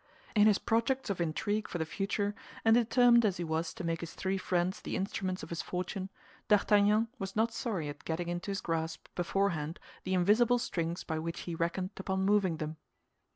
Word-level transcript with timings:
In 0.35 0.47
his 0.47 0.57
projects 0.57 1.11
of 1.11 1.21
intrigue 1.21 1.67
for 1.67 1.77
the 1.77 1.85
future, 1.85 2.33
and 2.65 2.73
determined 2.73 3.23
as 3.23 3.37
he 3.37 3.43
was 3.43 3.71
to 3.75 3.83
make 3.83 3.99
his 3.99 4.15
three 4.15 4.39
friends 4.39 4.81
the 4.81 4.95
instruments 4.95 5.43
of 5.43 5.49
his 5.49 5.61
fortune, 5.61 6.09
D'Artagnan 6.47 7.09
was 7.19 7.35
not 7.35 7.53
sorry 7.53 7.87
at 7.87 8.03
getting 8.03 8.27
into 8.27 8.49
his 8.49 8.61
grasp 8.61 9.09
beforehand 9.13 9.79
the 10.03 10.15
invisible 10.15 10.57
strings 10.57 11.03
by 11.03 11.19
which 11.19 11.41
he 11.41 11.53
reckoned 11.53 11.91
upon 11.97 12.23
moving 12.25 12.57
them. 12.57 12.77